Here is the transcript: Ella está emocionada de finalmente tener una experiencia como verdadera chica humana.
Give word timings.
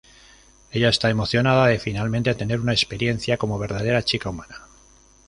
Ella 0.71 0.89
está 0.89 1.11
emocionada 1.11 1.67
de 1.67 1.77
finalmente 1.77 2.33
tener 2.33 2.59
una 2.59 2.71
experiencia 2.71 3.37
como 3.37 3.59
verdadera 3.59 4.01
chica 4.03 4.31
humana. 4.31 4.65